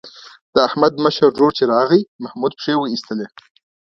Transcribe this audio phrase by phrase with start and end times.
[0.53, 3.27] د احمد مشر ورور چې راغی محمود پښې وایستلې.